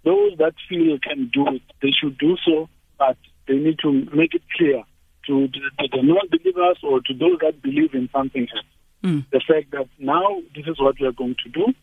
those 0.04 0.38
that 0.38 0.54
feel 0.68 0.98
can 1.00 1.30
do 1.34 1.48
it, 1.48 1.62
they 1.82 1.92
should 1.92 2.18
do 2.18 2.38
so, 2.46 2.70
but 2.98 3.18
they 3.48 3.56
need 3.56 3.80
to 3.80 3.92
make 4.14 4.34
it 4.34 4.44
clear 4.56 4.84
to, 5.28 5.48
to 5.48 5.60
the 5.78 6.02
non-believers 6.02 6.78
or 6.84 7.02
to 7.02 7.14
those 7.14 7.38
that 7.42 7.62
believe 7.62 7.94
in 7.94 8.10
something 8.12 8.48
else. 8.56 8.66
mm. 9.04 9.26
the 9.32 9.42
fact 9.48 9.72
that 9.72 9.88
now 10.00 10.42
this 10.56 10.68
is 10.68 10.80
what 10.80 11.00
we 11.00 11.08
are 11.08 11.12
going 11.12 11.36
to 11.44 11.50
do, 11.50 11.74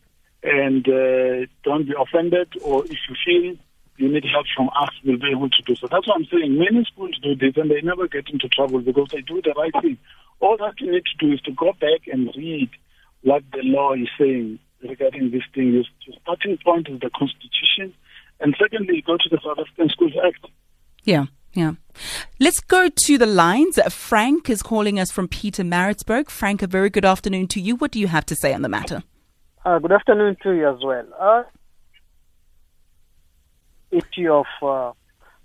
and 0.43 0.87
uh, 0.87 1.45
don't 1.63 1.85
be 1.85 1.93
offended, 1.99 2.47
or 2.63 2.85
if 2.85 2.97
you 3.09 3.15
feel 3.25 3.55
you 3.97 4.09
need 4.09 4.23
help 4.31 4.45
from 4.55 4.69
us, 4.69 4.89
we'll 5.03 5.17
be 5.17 5.31
able 5.31 5.49
to 5.49 5.61
do 5.63 5.75
so. 5.75 5.87
That's 5.87 6.07
what 6.07 6.15
I'm 6.15 6.25
saying. 6.31 6.57
Many 6.57 6.85
schools 6.85 7.19
do 7.21 7.35
this, 7.35 7.57
and 7.57 7.69
they 7.69 7.81
never 7.81 8.07
get 8.07 8.29
into 8.29 8.47
trouble 8.47 8.79
because 8.79 9.09
they 9.11 9.21
do 9.21 9.41
the 9.41 9.53
right 9.57 9.73
thing. 9.81 9.97
All 10.39 10.55
that 10.57 10.79
you 10.79 10.91
need 10.91 11.03
to 11.05 11.25
do 11.25 11.33
is 11.33 11.41
to 11.41 11.51
go 11.51 11.73
back 11.73 12.07
and 12.07 12.31
read 12.37 12.69
what 13.23 13.43
the 13.51 13.59
law 13.63 13.93
is 13.93 14.07
saying 14.17 14.59
regarding 14.81 15.31
this 15.31 15.43
thing. 15.53 15.73
Your 15.73 15.83
starting 16.21 16.57
point 16.63 16.87
is 16.87 17.01
the 17.01 17.09
Constitution, 17.09 17.93
and 18.39 18.55
secondly, 18.59 19.03
go 19.05 19.17
to 19.17 19.29
the 19.29 19.39
South 19.43 19.59
African 19.59 19.89
Schools 19.89 20.13
Act. 20.25 20.45
Yeah. 21.03 21.25
Yeah. 21.53 21.73
Let's 22.39 22.59
go 22.59 22.89
to 22.89 23.17
the 23.17 23.25
lines. 23.25 23.79
Frank 23.89 24.49
is 24.49 24.61
calling 24.61 24.99
us 24.99 25.11
from 25.11 25.27
Pietermaritzburg. 25.27 26.29
Frank, 26.29 26.61
a 26.61 26.67
very 26.67 26.89
good 26.89 27.05
afternoon 27.05 27.47
to 27.47 27.59
you. 27.59 27.75
What 27.75 27.91
do 27.91 27.99
you 27.99 28.07
have 28.07 28.25
to 28.27 28.35
say 28.35 28.53
on 28.53 28.61
the 28.61 28.69
matter? 28.69 29.03
Uh, 29.65 29.79
good 29.79 29.91
afternoon 29.91 30.37
to 30.43 30.51
you 30.51 30.69
as 30.69 30.77
well. 30.83 31.05
Uh, 31.19 31.43
issue 33.91 34.31
of 34.31 34.45
uh, 34.61 34.93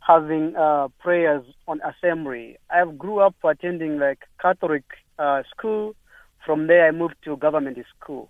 having 0.00 0.54
uh, 0.56 0.88
prayers 1.00 1.44
on 1.66 1.80
assembly. 1.80 2.58
I 2.70 2.84
grew 2.84 3.20
up 3.20 3.34
attending 3.42 3.98
like 3.98 4.20
Catholic 4.40 4.84
uh, 5.18 5.42
school. 5.50 5.94
From 6.44 6.66
there, 6.66 6.86
I 6.86 6.90
moved 6.90 7.16
to 7.24 7.38
government 7.38 7.78
school. 7.98 8.28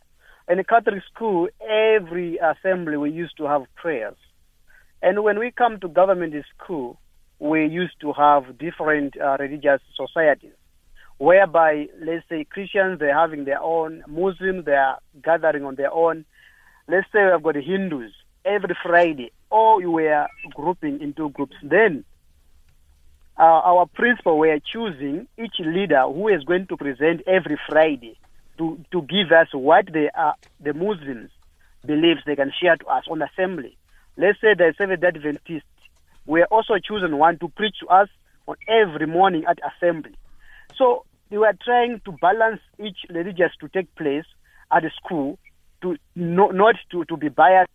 In 0.49 0.59
a 0.61 0.65
Catholic 0.65 1.03
school, 1.13 1.49
every 1.69 2.39
assembly 2.39 2.97
we 2.97 3.11
used 3.11 3.37
to 3.39 3.45
have 3.45 3.63
prayers. 3.75 4.17
And 5.05 5.23
when 5.23 5.39
we 5.39 5.51
come 5.51 5.81
to 5.81 5.89
government 5.89 6.35
school, 6.57 6.99
we 7.39 7.67
used 7.67 8.01
to 8.01 8.15
have 8.15 8.57
different 8.57 9.21
uh, 9.21 9.37
religious 9.39 9.83
societies, 9.95 10.55
whereby, 11.19 11.89
let's 12.01 12.27
say, 12.31 12.45
Christians, 12.45 13.01
they're 13.01 13.15
having 13.15 13.45
their 13.45 13.61
own, 13.61 14.03
Muslims, 14.09 14.65
they 14.65 14.73
are 14.73 14.99
gathering 15.23 15.67
on 15.67 15.75
their 15.75 15.93
own. 15.93 16.25
Let's 16.89 17.07
say 17.13 17.19
we've 17.31 17.43
got 17.43 17.57
Hindus. 17.57 18.13
Every 18.47 18.75
Friday, 18.83 19.31
all 19.51 19.79
you 19.79 19.91
were 19.91 20.27
grouping 20.55 21.03
into 21.03 21.29
groups. 21.29 21.57
Then 21.63 22.05
uh, 23.39 23.43
our 23.43 23.85
principal 23.85 24.39
were 24.39 24.59
choosing 24.73 25.29
each 25.37 25.57
leader 25.59 26.05
who 26.05 26.29
is 26.29 26.45
going 26.45 26.67
to 26.69 26.79
present 26.79 27.21
every 27.27 27.61
Friday 27.69 28.17
to, 28.57 28.83
to 28.91 29.03
give 29.03 29.33
us 29.33 29.49
what 29.53 29.93
they 29.93 30.09
are, 30.15 30.37
the 30.61 30.73
Muslims 30.73 31.29
believes 31.85 32.21
they 32.25 32.37
can 32.37 32.53
share 32.59 32.77
to 32.79 32.87
us 32.87 33.05
on 33.11 33.21
assembly. 33.21 33.77
Let's 34.17 34.41
say 34.41 34.55
the 34.55 34.75
Seventh 34.79 35.03
Adventists 35.03 35.65
were 36.27 36.45
also 36.47 36.79
chosen 36.79 37.19
one 37.19 37.39
to 37.39 37.49
preach 37.49 37.77
to 37.81 37.89
us 37.89 38.09
on 38.47 38.57
every 38.69 39.07
morning 39.07 39.45
at 39.49 39.59
assembly. 39.65 40.17
So 40.77 41.05
they 41.31 41.39
were 41.39 41.55
trying 41.65 42.01
to 42.05 42.13
balance 42.13 42.61
each 42.79 42.99
religious 43.11 43.53
to 43.61 43.69
take 43.69 43.95
place 43.97 44.25
at 44.71 44.83
the 44.83 44.91
school 45.05 45.39
to 45.83 45.97
not 46.15 46.77
to, 46.91 47.05
to 47.05 47.17
be 47.17 47.29
biased 47.29 47.71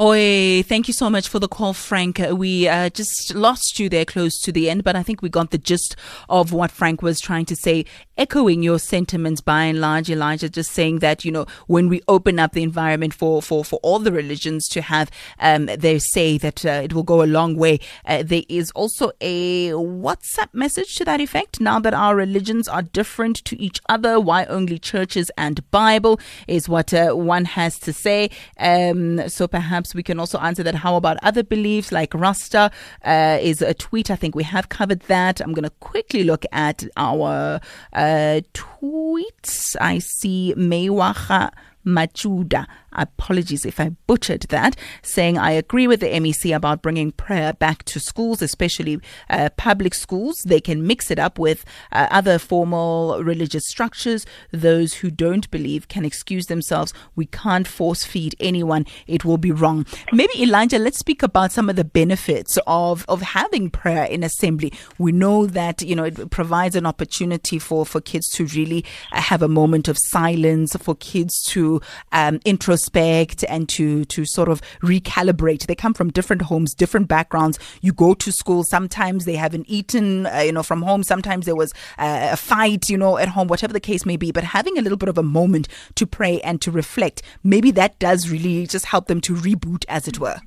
Oi, 0.00 0.62
thank 0.62 0.88
you 0.88 0.94
so 0.94 1.10
much 1.10 1.28
for 1.28 1.38
the 1.38 1.48
call, 1.48 1.74
Frank. 1.74 2.18
Uh, 2.18 2.34
we 2.34 2.66
uh, 2.66 2.88
just 2.88 3.34
lost 3.34 3.78
you 3.78 3.90
there 3.90 4.06
close 4.06 4.40
to 4.40 4.50
the 4.50 4.70
end, 4.70 4.82
but 4.82 4.96
I 4.96 5.02
think 5.02 5.20
we 5.20 5.28
got 5.28 5.50
the 5.50 5.58
gist 5.58 5.94
of 6.30 6.54
what 6.54 6.70
Frank 6.70 7.02
was 7.02 7.20
trying 7.20 7.44
to 7.44 7.54
say, 7.54 7.84
echoing 8.20 8.62
your 8.62 8.78
sentiments 8.78 9.40
by 9.40 9.64
and 9.64 9.80
large, 9.80 10.10
Elijah, 10.10 10.50
just 10.50 10.72
saying 10.72 10.98
that, 10.98 11.24
you 11.24 11.32
know, 11.32 11.46
when 11.68 11.88
we 11.88 12.02
open 12.06 12.38
up 12.38 12.52
the 12.52 12.62
environment 12.62 13.14
for, 13.14 13.40
for, 13.40 13.64
for 13.64 13.80
all 13.82 13.98
the 13.98 14.12
religions 14.12 14.68
to 14.68 14.82
have 14.82 15.10
um, 15.38 15.66
their 15.66 15.98
say 15.98 16.36
that 16.36 16.64
uh, 16.66 16.82
it 16.84 16.92
will 16.92 17.02
go 17.02 17.22
a 17.22 17.24
long 17.24 17.56
way. 17.56 17.80
Uh, 18.04 18.22
there 18.22 18.42
is 18.50 18.70
also 18.72 19.10
a 19.22 19.70
WhatsApp 19.70 20.52
message 20.52 20.96
to 20.96 21.04
that 21.06 21.18
effect. 21.18 21.62
Now 21.62 21.80
that 21.80 21.94
our 21.94 22.14
religions 22.14 22.68
are 22.68 22.82
different 22.82 23.42
to 23.46 23.58
each 23.58 23.80
other, 23.88 24.20
why 24.20 24.44
only 24.44 24.78
churches 24.78 25.30
and 25.38 25.68
Bible 25.70 26.20
is 26.46 26.68
what 26.68 26.92
uh, 26.92 27.12
one 27.12 27.46
has 27.46 27.78
to 27.80 27.92
say. 27.92 28.28
Um, 28.58 29.30
so 29.30 29.48
perhaps 29.48 29.94
we 29.94 30.02
can 30.02 30.20
also 30.20 30.38
answer 30.38 30.62
that. 30.62 30.74
How 30.74 30.96
about 30.96 31.16
other 31.22 31.42
beliefs 31.42 31.90
like 31.90 32.12
Rasta 32.12 32.70
uh, 33.02 33.38
is 33.40 33.62
a 33.62 33.72
tweet? 33.72 34.10
I 34.10 34.16
think 34.16 34.34
we 34.34 34.44
have 34.44 34.68
covered 34.68 35.00
that. 35.04 35.40
I'm 35.40 35.54
going 35.54 35.64
to 35.64 35.70
quickly 35.80 36.22
look 36.22 36.44
at 36.52 36.84
our 36.98 37.60
uh, 37.94 38.09
Uh, 38.10 38.40
tweets. 38.52 39.76
I 39.80 40.00
see 40.00 40.52
Maywaha 40.56 41.52
Machuda 41.86 42.66
apologies 42.92 43.64
if 43.64 43.78
I 43.78 43.90
butchered 44.06 44.42
that, 44.48 44.76
saying 45.02 45.38
I 45.38 45.52
agree 45.52 45.86
with 45.86 46.00
the 46.00 46.08
MEC 46.08 46.54
about 46.54 46.82
bringing 46.82 47.12
prayer 47.12 47.52
back 47.52 47.84
to 47.84 48.00
schools, 48.00 48.42
especially 48.42 49.00
uh, 49.28 49.50
public 49.56 49.94
schools. 49.94 50.42
They 50.44 50.60
can 50.60 50.86
mix 50.86 51.10
it 51.10 51.18
up 51.18 51.38
with 51.38 51.64
uh, 51.92 52.08
other 52.10 52.38
formal 52.38 53.22
religious 53.22 53.66
structures. 53.66 54.26
Those 54.50 54.94
who 54.94 55.10
don't 55.10 55.50
believe 55.50 55.88
can 55.88 56.04
excuse 56.04 56.46
themselves. 56.46 56.92
We 57.14 57.26
can't 57.26 57.68
force 57.68 58.04
feed 58.04 58.34
anyone. 58.40 58.86
It 59.06 59.24
will 59.24 59.38
be 59.38 59.52
wrong. 59.52 59.86
Maybe 60.12 60.42
Elijah, 60.42 60.78
let's 60.78 60.98
speak 60.98 61.22
about 61.22 61.52
some 61.52 61.70
of 61.70 61.76
the 61.76 61.84
benefits 61.84 62.58
of 62.66 63.04
of 63.08 63.22
having 63.22 63.70
prayer 63.70 64.04
in 64.04 64.22
assembly. 64.22 64.72
We 64.98 65.12
know 65.12 65.46
that 65.46 65.82
you 65.82 65.94
know 65.94 66.04
it 66.04 66.30
provides 66.30 66.76
an 66.76 66.86
opportunity 66.86 67.58
for 67.58 67.86
for 67.86 68.00
kids 68.00 68.28
to 68.30 68.46
really 68.46 68.84
uh, 69.12 69.20
have 69.20 69.42
a 69.42 69.48
moment 69.48 69.88
of 69.88 69.96
silence, 69.98 70.74
for 70.76 70.94
kids 70.96 71.40
to 71.42 71.80
um, 72.12 72.40
introspect 72.40 72.79
introspect 72.80 73.44
and 73.48 73.68
to 73.68 74.04
to 74.06 74.24
sort 74.24 74.48
of 74.48 74.60
recalibrate. 74.82 75.66
They 75.66 75.74
come 75.74 75.94
from 75.94 76.10
different 76.10 76.42
homes, 76.42 76.74
different 76.74 77.08
backgrounds. 77.08 77.58
You 77.80 77.92
go 77.92 78.14
to 78.14 78.32
school. 78.32 78.64
Sometimes 78.64 79.24
they 79.24 79.36
haven't 79.36 79.66
eaten, 79.68 80.26
uh, 80.26 80.40
you 80.40 80.52
know, 80.52 80.62
from 80.62 80.82
home. 80.82 81.02
Sometimes 81.02 81.46
there 81.46 81.56
was 81.56 81.72
uh, 81.98 82.30
a 82.32 82.36
fight, 82.36 82.88
you 82.88 82.96
know, 82.96 83.18
at 83.18 83.28
home. 83.28 83.48
Whatever 83.48 83.72
the 83.72 83.80
case 83.80 84.06
may 84.06 84.16
be. 84.16 84.32
But 84.32 84.44
having 84.44 84.78
a 84.78 84.82
little 84.82 84.98
bit 84.98 85.08
of 85.08 85.18
a 85.18 85.22
moment 85.22 85.68
to 85.96 86.06
pray 86.06 86.40
and 86.40 86.60
to 86.62 86.70
reflect, 86.70 87.22
maybe 87.42 87.70
that 87.72 87.98
does 87.98 88.30
really 88.30 88.66
just 88.66 88.86
help 88.86 89.06
them 89.06 89.20
to 89.22 89.34
reboot, 89.34 89.84
as 89.88 90.08
it 90.08 90.18
were. 90.18 90.38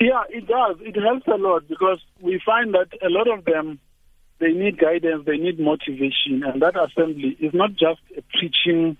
Yeah, 0.00 0.22
it 0.30 0.46
does. 0.46 0.76
It 0.80 0.96
helps 0.98 1.26
a 1.26 1.36
lot 1.36 1.68
because 1.68 1.98
we 2.20 2.40
find 2.44 2.72
that 2.74 2.88
a 3.02 3.10
lot 3.10 3.28
of 3.28 3.44
them 3.44 3.80
they 4.38 4.52
need 4.52 4.78
guidance, 4.78 5.26
they 5.26 5.36
need 5.36 5.60
motivation, 5.60 6.42
and 6.42 6.62
that 6.62 6.74
assembly 6.74 7.36
is 7.38 7.52
not 7.52 7.72
just 7.72 8.00
a 8.16 8.22
preaching 8.38 8.96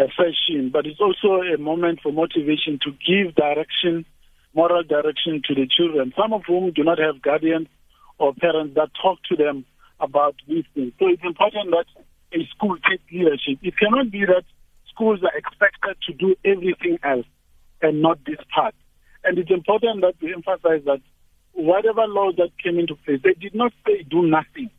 a 0.00 0.08
session, 0.16 0.70
but 0.70 0.86
it's 0.86 1.00
also 1.00 1.42
a 1.42 1.58
moment 1.58 2.00
for 2.02 2.12
motivation 2.12 2.78
to 2.82 2.90
give 3.06 3.34
direction, 3.34 4.06
moral 4.54 4.82
direction 4.82 5.42
to 5.46 5.54
the 5.54 5.66
children, 5.66 6.12
some 6.16 6.32
of 6.32 6.42
whom 6.46 6.72
do 6.72 6.82
not 6.82 6.98
have 6.98 7.20
guardians 7.20 7.68
or 8.18 8.32
parents 8.34 8.74
that 8.74 8.90
talk 9.00 9.18
to 9.28 9.36
them 9.36 9.64
about 10.00 10.34
these 10.48 10.64
things. 10.74 10.92
So 10.98 11.06
it's 11.08 11.22
important 11.22 11.70
that 11.70 11.86
a 12.32 12.46
school 12.54 12.76
takes 12.88 13.02
leadership. 13.12 13.58
It 13.62 13.76
cannot 13.76 14.10
be 14.10 14.24
that 14.24 14.44
schools 14.88 15.20
are 15.22 15.36
expected 15.36 15.96
to 16.06 16.12
do 16.14 16.34
everything 16.44 16.98
else 17.02 17.26
and 17.82 18.00
not 18.00 18.24
this 18.24 18.38
part. 18.54 18.74
And 19.24 19.38
it's 19.38 19.50
important 19.50 20.00
that 20.00 20.14
we 20.22 20.32
emphasize 20.32 20.82
that 20.86 21.00
whatever 21.52 22.06
laws 22.06 22.34
that 22.38 22.50
came 22.62 22.78
into 22.78 22.96
place, 22.96 23.20
they 23.22 23.34
did 23.34 23.54
not 23.54 23.72
say 23.86 24.02
do 24.04 24.22
nothing. 24.22 24.70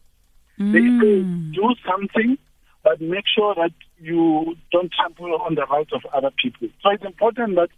Mm. 0.60 0.72
They 0.74 1.06
say 1.06 1.22
do 1.62 1.76
something 1.88 2.38
but 2.84 3.00
make 3.02 3.26
sure 3.36 3.54
that 3.56 3.72
you 4.00 4.56
don't 4.72 4.92
trample 4.92 5.36
on 5.42 5.56
the 5.56 5.66
rights 5.66 5.92
of 5.94 6.02
other 6.14 6.32
people. 6.42 6.68
So 6.82 6.90
it's 6.90 7.06
important 7.06 7.56
that 7.56 7.70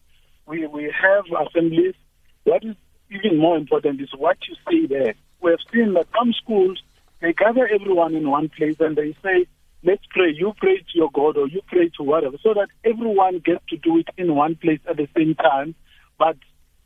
we, 0.48 0.66
we 0.68 0.84
have 0.84 1.26
assemblies. 1.48 1.96
What 2.44 2.64
is 2.64 2.76
even 3.10 3.38
more 3.38 3.58
important 3.58 4.02
is 4.02 4.10
what 4.18 4.38
you 4.48 4.56
say 4.70 4.88
there. 4.88 5.16
We 5.42 5.52
have 5.52 5.60
seen 5.74 5.94
that 5.94 6.08
some 6.18 6.34
schools, 6.34 6.82
they 7.20 7.34
gather 7.34 7.68
everyone 7.68 8.16
in 8.16 8.30
one 8.30 8.50
place 8.50 8.78
and 8.80 8.96
they 8.96 9.16
say, 9.24 9.46
let's 9.84 10.06
pray. 10.10 10.32
You 10.34 10.54
pray 10.58 10.78
to 10.78 10.94
your 10.94 11.12
God 11.12 11.38
or 11.38 11.48
you 11.48 11.62
pray 11.68 11.90
to 11.98 12.04
whatever, 12.04 12.38
so 12.42 12.54
that 12.54 12.70
everyone 12.84 13.40
gets 13.40 13.66
to 13.70 13.78
do 13.78 13.98
it 13.98 14.08
in 14.18 14.36
one 14.36 14.56
place 14.56 14.80
at 14.90 14.98
the 14.98 15.08
same 15.16 15.36
time. 15.36 15.76
But 16.18 16.38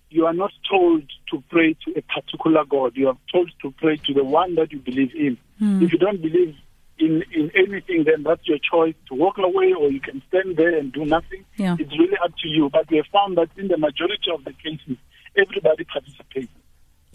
you 0.10 0.26
are 0.26 0.34
not 0.34 0.52
told 0.70 1.04
to 1.32 1.44
pray 1.50 1.76
to 1.86 1.92
a 1.98 2.02
particular 2.02 2.64
God. 2.66 2.96
You 2.96 3.10
are 3.10 3.18
told 3.32 3.52
to 3.62 3.72
pray 3.72 3.98
to 4.08 4.14
the 4.14 4.24
one 4.24 4.56
that 4.56 4.72
you 4.72 4.80
believe 4.80 5.14
in. 5.14 5.38
Mm. 5.62 5.84
If 5.84 5.92
you 5.92 6.00
don't 6.00 6.22
believe 6.22 6.56
in, 7.00 7.24
in 7.32 7.52
anything, 7.56 8.04
then 8.06 8.24
that's 8.24 8.48
your 8.48 8.58
choice 8.60 8.96
to 9.08 9.16
walk 9.16 9.38
away 9.38 9.74
or 9.74 9.90
you 9.90 10.00
can 10.00 10.22
stand 10.30 10.58
there 10.58 10.78
and 10.78 10.92
do 10.92 11.06
nothing. 11.06 11.46
Yeah. 11.56 11.76
It's 11.80 11.92
really 11.92 12.18
up 12.24 12.32
to 12.42 12.48
you. 12.48 12.70
But 12.70 12.90
we 12.90 12.98
have 12.98 13.06
found 13.12 13.38
that 13.38 13.50
in 13.58 13.68
the 13.68 13.78
majority 13.78 14.32
of 14.34 14.44
the 14.44 14.54
cases, 14.54 14.98
everybody 15.36 15.84
participates. 15.86 16.52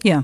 Yeah. 0.03 0.23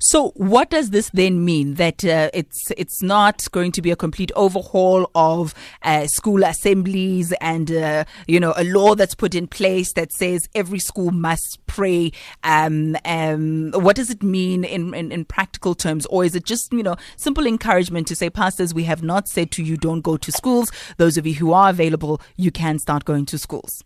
So, 0.00 0.30
what 0.30 0.70
does 0.70 0.90
this 0.90 1.08
then 1.10 1.44
mean? 1.44 1.74
That 1.74 2.04
uh, 2.04 2.30
it's 2.34 2.72
it's 2.76 3.00
not 3.00 3.46
going 3.52 3.70
to 3.72 3.80
be 3.80 3.92
a 3.92 3.96
complete 3.96 4.32
overhaul 4.34 5.08
of 5.14 5.54
uh, 5.82 6.08
school 6.08 6.42
assemblies 6.42 7.32
and 7.40 7.70
uh, 7.70 8.04
you 8.26 8.40
know 8.40 8.52
a 8.56 8.64
law 8.64 8.96
that's 8.96 9.14
put 9.14 9.36
in 9.36 9.46
place 9.46 9.92
that 9.92 10.12
says 10.12 10.48
every 10.56 10.80
school 10.80 11.12
must 11.12 11.64
pray. 11.68 12.10
Um, 12.42 12.96
um, 13.04 13.70
what 13.76 13.94
does 13.94 14.10
it 14.10 14.20
mean 14.20 14.64
in, 14.64 14.92
in, 14.94 15.12
in 15.12 15.24
practical 15.24 15.76
terms, 15.76 16.06
or 16.06 16.24
is 16.24 16.34
it 16.34 16.44
just 16.44 16.72
you 16.72 16.82
know 16.82 16.96
simple 17.16 17.46
encouragement 17.46 18.08
to 18.08 18.16
say, 18.16 18.30
pastors, 18.30 18.74
we 18.74 18.82
have 18.84 19.04
not 19.04 19.28
said 19.28 19.52
to 19.52 19.62
you 19.62 19.76
don't 19.76 20.00
go 20.00 20.16
to 20.16 20.32
schools. 20.32 20.72
Those 20.96 21.16
of 21.16 21.24
you 21.24 21.34
who 21.34 21.52
are 21.52 21.70
available, 21.70 22.20
you 22.36 22.50
can 22.50 22.80
start 22.80 23.04
going 23.04 23.26
to 23.26 23.38
schools. 23.38 23.84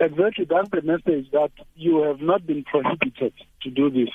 Exactly, 0.00 0.44
that's 0.44 0.68
the 0.70 0.82
message 0.82 1.30
that 1.30 1.52
you 1.74 2.02
have 2.02 2.20
not 2.20 2.46
been 2.46 2.64
prohibited 2.64 3.32
to 3.62 3.70
do 3.70 3.90
this. 3.90 4.10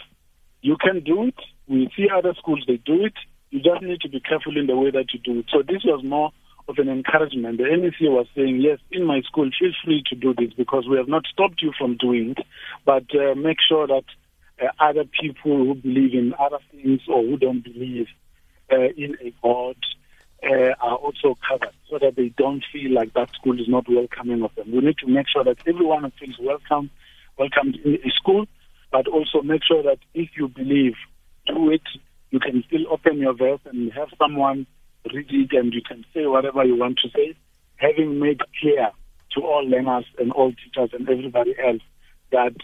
You 0.61 0.77
can 0.77 1.03
do 1.03 1.23
it. 1.23 1.35
We 1.67 1.89
see 1.95 2.07
other 2.13 2.33
schools, 2.37 2.63
they 2.67 2.77
do 2.77 3.05
it. 3.05 3.13
You 3.49 3.59
just 3.59 3.81
need 3.81 4.01
to 4.01 4.09
be 4.09 4.19
careful 4.19 4.57
in 4.57 4.67
the 4.67 4.77
way 4.77 4.91
that 4.91 5.13
you 5.13 5.19
do 5.19 5.39
it. 5.39 5.45
So 5.51 5.61
this 5.61 5.83
was 5.83 6.03
more 6.03 6.31
of 6.67 6.77
an 6.77 6.89
encouragement. 6.89 7.57
The 7.57 7.63
MEC 7.65 8.09
was 8.09 8.27
saying, 8.35 8.61
yes, 8.61 8.79
in 8.91 9.05
my 9.05 9.21
school, 9.21 9.49
feel 9.59 9.71
free 9.83 10.03
to 10.09 10.15
do 10.15 10.33
this 10.33 10.53
because 10.53 10.87
we 10.87 10.97
have 10.97 11.07
not 11.07 11.25
stopped 11.25 11.61
you 11.61 11.73
from 11.77 11.97
doing 11.97 12.31
it, 12.37 12.45
but 12.85 13.03
uh, 13.15 13.35
make 13.35 13.57
sure 13.67 13.87
that 13.87 14.03
uh, 14.61 14.67
other 14.79 15.03
people 15.05 15.57
who 15.57 15.75
believe 15.75 16.13
in 16.13 16.33
other 16.39 16.59
things 16.71 17.01
or 17.07 17.23
who 17.23 17.37
don't 17.37 17.63
believe 17.63 18.07
uh, 18.71 18.89
in 18.95 19.17
a 19.21 19.33
God 19.41 19.75
uh, 20.43 20.73
are 20.79 20.95
also 20.95 21.37
covered 21.47 21.73
so 21.89 21.99
that 21.99 22.15
they 22.15 22.29
don't 22.29 22.63
feel 22.71 22.93
like 22.93 23.13
that 23.13 23.33
school 23.33 23.59
is 23.59 23.67
not 23.67 23.89
welcoming 23.89 24.43
of 24.43 24.53
them. 24.55 24.71
We 24.71 24.79
need 24.79 24.97
to 24.99 25.07
make 25.07 25.27
sure 25.27 25.43
that 25.43 25.57
everyone 25.67 26.11
feels 26.19 26.37
welcome, 26.39 26.89
welcomed 27.37 27.77
in 27.83 27.95
a 27.95 28.09
school, 28.11 28.45
but 28.91 29.07
also 29.07 29.41
make 29.41 29.61
sure 29.63 29.83
that 29.83 29.99
if 30.13 30.29
you 30.37 30.47
believe, 30.47 30.93
do 31.47 31.71
it. 31.71 31.81
You 32.29 32.39
can 32.39 32.63
still 32.67 32.85
open 32.89 33.17
your 33.17 33.33
verse 33.33 33.59
and 33.65 33.91
have 33.93 34.09
someone 34.17 34.65
read 35.13 35.27
it 35.29 35.51
and 35.51 35.73
you 35.73 35.81
can 35.81 36.05
say 36.13 36.25
whatever 36.25 36.63
you 36.63 36.77
want 36.77 36.99
to 37.03 37.09
say, 37.09 37.35
having 37.75 38.19
made 38.19 38.39
clear 38.59 38.91
to 39.33 39.41
all 39.41 39.67
learners 39.67 40.05
and 40.19 40.31
all 40.31 40.51
teachers 40.51 40.91
and 40.93 41.09
everybody 41.09 41.55
else 41.63 41.81
that 42.31 42.55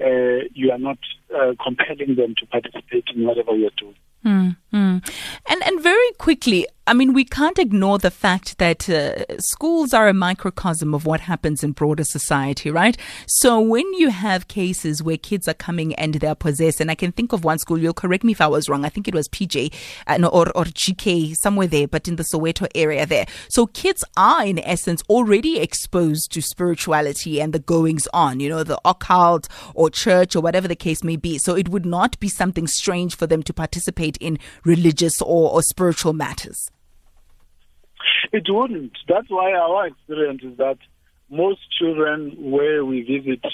uh, 0.00 0.44
you 0.52 0.70
are 0.70 0.78
not 0.78 0.98
uh, 1.34 1.52
compelling 1.62 2.16
them 2.16 2.34
to 2.38 2.46
participate 2.46 3.04
in 3.14 3.24
whatever 3.26 3.56
you're 3.56 3.70
doing. 3.78 3.94
Mm, 4.24 4.56
mm. 4.76 5.12
And 5.48 5.62
and 5.66 5.82
very 5.82 6.12
quickly, 6.18 6.66
I 6.88 6.94
mean, 6.94 7.14
we 7.14 7.24
can't 7.24 7.58
ignore 7.58 7.98
the 7.98 8.12
fact 8.12 8.58
that 8.58 8.88
uh, 8.88 9.24
schools 9.40 9.92
are 9.92 10.06
a 10.06 10.14
microcosm 10.14 10.94
of 10.94 11.04
what 11.04 11.18
happens 11.18 11.64
in 11.64 11.72
broader 11.72 12.04
society, 12.04 12.70
right? 12.70 12.96
So 13.26 13.58
when 13.58 13.92
you 13.94 14.10
have 14.10 14.46
cases 14.46 15.02
where 15.02 15.16
kids 15.16 15.48
are 15.48 15.54
coming 15.54 15.96
and 15.96 16.14
they're 16.14 16.36
possessed, 16.36 16.80
and 16.80 16.88
I 16.88 16.94
can 16.94 17.10
think 17.10 17.32
of 17.32 17.42
one 17.42 17.58
school, 17.58 17.76
you'll 17.76 17.92
correct 17.92 18.22
me 18.22 18.30
if 18.30 18.40
I 18.40 18.46
was 18.46 18.68
wrong, 18.68 18.84
I 18.84 18.88
think 18.88 19.08
it 19.08 19.14
was 19.16 19.28
PJ 19.28 19.74
uh, 20.06 20.16
no, 20.18 20.28
or, 20.28 20.56
or 20.56 20.62
GK, 20.62 21.34
somewhere 21.34 21.66
there, 21.66 21.88
but 21.88 22.06
in 22.06 22.14
the 22.14 22.22
Soweto 22.22 22.68
area 22.72 23.04
there. 23.04 23.26
So 23.48 23.66
kids 23.66 24.04
are, 24.16 24.46
in 24.46 24.60
essence, 24.60 25.02
already 25.08 25.58
exposed 25.58 26.30
to 26.32 26.40
spirituality 26.40 27.40
and 27.40 27.52
the 27.52 27.58
goings 27.58 28.06
on, 28.14 28.38
you 28.38 28.48
know, 28.48 28.62
the 28.62 28.80
occult 28.84 29.48
or 29.74 29.90
church 29.90 30.36
or 30.36 30.40
whatever 30.40 30.68
the 30.68 30.76
case 30.76 31.02
may 31.02 31.16
be. 31.16 31.36
So 31.38 31.56
it 31.56 31.68
would 31.68 31.84
not 31.84 32.16
be 32.20 32.28
something 32.28 32.68
strange 32.68 33.16
for 33.16 33.26
them 33.26 33.42
to 33.42 33.52
participate 33.52 34.16
in 34.18 34.38
religious 34.66 35.22
or, 35.22 35.52
or 35.52 35.62
spiritual 35.62 36.12
matters. 36.12 36.70
It 38.32 38.44
wouldn't. 38.48 38.92
That's 39.08 39.30
why 39.30 39.52
our 39.52 39.86
experience 39.86 40.42
is 40.42 40.56
that 40.58 40.78
most 41.30 41.60
children 41.78 42.34
where 42.38 42.84
we 42.84 43.02
visit, 43.02 43.44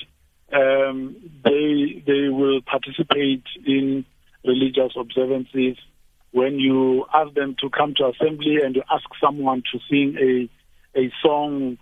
um, 0.52 1.16
they 1.45 2.02
they 2.07 2.28
will 2.28 2.61
participate 2.62 3.45
in 3.66 4.04
religious 4.45 4.92
observances. 4.99 5.76
When 6.33 6.59
you 6.59 7.04
ask 7.12 7.35
them 7.35 7.57
to 7.61 7.69
come 7.69 7.95
to 7.99 8.09
assembly 8.09 8.57
and 8.64 8.75
you 8.75 8.83
ask 8.90 9.04
someone 9.23 9.62
to 9.73 9.78
sing 9.88 10.16
a 10.19 10.99
a 10.99 11.12
song, 11.23 11.78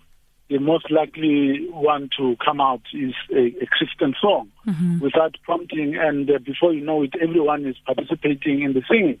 the 0.51 0.59
most 0.59 0.91
likely 0.91 1.67
one 1.69 2.09
to 2.17 2.35
come 2.43 2.59
out 2.61 2.81
is 2.93 3.13
a, 3.31 3.63
a 3.63 3.65
Christian 3.65 4.13
song 4.21 4.51
mm-hmm. 4.67 4.99
without 4.99 5.35
prompting, 5.43 5.95
and 5.95 6.29
uh, 6.29 6.39
before 6.39 6.73
you 6.73 6.83
know 6.85 7.03
it, 7.03 7.13
everyone 7.21 7.65
is 7.65 7.77
participating 7.85 8.61
in 8.61 8.73
the 8.73 8.83
singing 8.89 9.19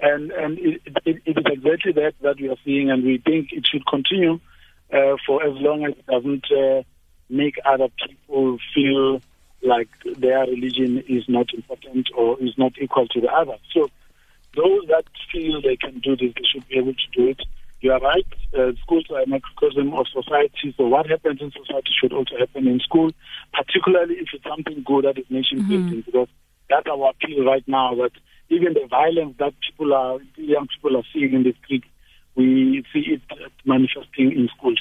and 0.00 0.30
and 0.30 0.58
it, 0.58 0.80
it, 1.04 1.22
it 1.26 1.38
is 1.38 1.44
exactly 1.46 1.92
that 1.92 2.14
that 2.20 2.40
we 2.40 2.48
are 2.48 2.56
seeing, 2.64 2.90
and 2.90 3.04
we 3.04 3.18
think 3.18 3.48
it 3.52 3.66
should 3.66 3.86
continue 3.86 4.38
uh, 4.92 5.16
for 5.26 5.42
as 5.42 5.54
long 5.56 5.84
as 5.84 5.92
it 5.92 6.06
doesn't 6.06 6.44
uh, 6.52 6.82
make 7.28 7.56
other 7.64 7.88
people 8.06 8.58
feel 8.74 9.20
like 9.62 9.88
their 10.18 10.40
religion 10.40 11.02
is 11.08 11.24
not 11.28 11.52
important 11.52 12.08
or 12.16 12.40
is 12.40 12.56
not 12.56 12.72
equal 12.80 13.08
to 13.08 13.20
the 13.20 13.28
other. 13.28 13.56
So 13.74 13.88
those 14.54 14.86
that 14.88 15.04
feel 15.32 15.60
they 15.60 15.76
can 15.76 15.98
do 15.98 16.16
this, 16.16 16.32
they 16.34 16.44
should 16.52 16.68
be 16.68 16.78
able 16.78 16.94
to 16.94 17.08
do 17.12 17.28
it. 17.28 17.40
You 17.80 17.92
are 17.92 18.00
right. 18.00 18.26
Uh, 18.56 18.72
schools 18.82 19.04
are 19.10 19.22
a 19.22 19.26
microcosm 19.26 19.94
of 19.94 20.06
society, 20.08 20.74
so 20.76 20.88
what 20.88 21.08
happens 21.08 21.40
in 21.40 21.52
society 21.52 21.90
should 22.00 22.12
also 22.12 22.36
happen 22.36 22.66
in 22.66 22.80
school, 22.80 23.12
particularly 23.52 24.16
if 24.16 24.28
it's 24.32 24.44
something 24.44 24.82
good 24.84 25.04
that 25.04 25.18
is 25.18 25.26
nation 25.30 25.58
building, 25.58 26.02
mm-hmm. 26.02 26.10
because 26.10 26.28
that's 26.68 26.88
our 26.88 27.10
appeal 27.10 27.44
right 27.44 27.62
now. 27.68 27.94
That 27.94 28.12
even 28.48 28.74
the 28.74 28.86
violence 28.90 29.36
that 29.38 29.54
people 29.64 29.94
are, 29.94 30.18
young 30.36 30.66
people 30.74 30.96
are 30.96 31.04
seeing 31.12 31.34
in 31.34 31.44
the 31.44 31.54
street, 31.64 31.84
we 32.34 32.84
see 32.92 33.04
it 33.14 33.22
manifesting 33.64 34.32
in 34.32 34.48
schools. 34.56 34.80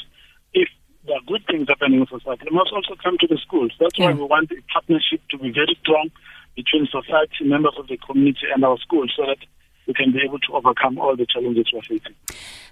If 0.53 0.69
there 1.05 1.17
are 1.17 1.25
good 1.27 1.45
things 1.45 1.67
happening 1.69 2.01
in 2.01 2.07
society, 2.07 2.45
they 2.45 2.55
must 2.55 2.71
also 2.73 2.95
come 3.01 3.17
to 3.19 3.27
the 3.27 3.37
schools. 3.37 3.73
That's 3.79 3.97
yeah. 3.97 4.07
why 4.07 4.13
we 4.13 4.23
want 4.23 4.49
the 4.49 4.57
partnership 4.73 5.21
to 5.31 5.37
be 5.37 5.51
very 5.51 5.77
strong 5.81 6.09
between 6.55 6.87
society, 6.87 7.45
members 7.45 7.73
of 7.77 7.87
the 7.87 7.97
community, 7.97 8.47
and 8.53 8.63
our 8.65 8.77
schools, 8.79 9.13
so 9.15 9.23
that 9.27 9.37
we 9.85 9.93
can 9.93 10.11
be 10.11 10.19
able 10.25 10.39
to 10.39 10.53
overcome 10.53 10.97
all 10.97 11.15
the 11.15 11.25
challenges 11.25 11.71
we're 11.71 11.81
facing. 11.81 12.15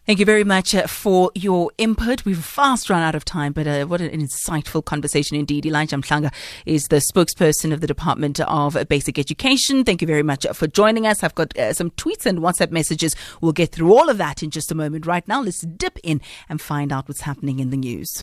Thank 0.05 0.19
you 0.19 0.25
very 0.25 0.43
much 0.43 0.75
uh, 0.75 0.85
for 0.85 1.31
your 1.33 1.71
input. 1.79 2.25
We've 2.25 2.37
fast 2.37 2.91
run 2.91 3.01
out 3.01 3.15
of 3.15 3.25
time, 3.25 3.53
but 3.53 3.65
uh, 3.65 3.85
what 3.85 4.01
an 4.01 4.11
insightful 4.11 4.85
conversation 4.85 5.35
indeed. 5.35 5.65
Elijah 5.65 5.95
Mhlanga 5.95 6.31
is 6.67 6.89
the 6.89 6.97
spokesperson 6.97 7.73
of 7.73 7.81
the 7.81 7.87
Department 7.87 8.39
of 8.41 8.77
Basic 8.87 9.17
Education. 9.17 9.83
Thank 9.83 10.03
you 10.03 10.07
very 10.07 10.21
much 10.21 10.45
for 10.53 10.67
joining 10.67 11.07
us. 11.07 11.23
I've 11.23 11.33
got 11.33 11.57
uh, 11.57 11.73
some 11.73 11.89
tweets 11.89 12.27
and 12.27 12.37
WhatsApp 12.37 12.69
messages. 12.69 13.15
We'll 13.41 13.51
get 13.51 13.71
through 13.71 13.95
all 13.95 14.07
of 14.07 14.19
that 14.19 14.43
in 14.43 14.51
just 14.51 14.71
a 14.71 14.75
moment. 14.75 15.07
Right 15.07 15.27
now, 15.27 15.41
let's 15.41 15.61
dip 15.61 15.97
in 16.03 16.21
and 16.49 16.61
find 16.61 16.93
out 16.93 17.07
what's 17.07 17.21
happening 17.21 17.57
in 17.57 17.71
the 17.71 17.77
news. 17.77 18.21